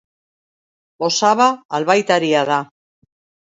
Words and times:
Osaba 1.09 1.49
albaitaria 1.81 2.45
da. 2.53 2.61